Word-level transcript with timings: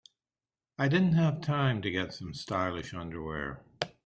I 0.79 0.87
didn't 0.87 1.13
have 1.13 1.41
time 1.41 1.83
to 1.83 1.91
get 1.91 2.11
some 2.11 2.33
stylish 2.33 2.91
underwear. 2.91 3.63